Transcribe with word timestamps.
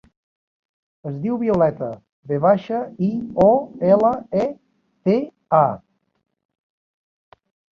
Es 1.09 1.17
diu 1.25 1.35
Violeta: 1.41 1.89
ve 2.31 2.39
baixa, 2.47 2.79
i, 3.09 3.11
o, 3.45 3.51
ela, 3.93 4.13
e, 4.47 4.49
te, 5.09 5.19
a. 5.61 5.63